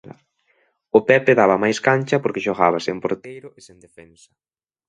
O 0.97 0.99
Pepe 1.09 1.31
daba 1.39 1.61
máis 1.63 1.77
cancha 1.87 2.21
porque 2.23 2.43
xogaba 2.45 2.79
sen 2.85 2.97
porteiro 3.03 3.47
e 3.57 3.59
sen 3.67 3.77
defensa. 3.85 4.31